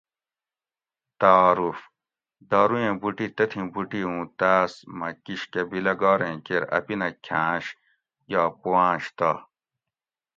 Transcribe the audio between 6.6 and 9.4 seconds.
اپینہ کھانش یا پوانش تہ